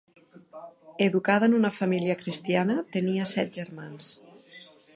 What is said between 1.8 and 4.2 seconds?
família cristiana, tenia set germans.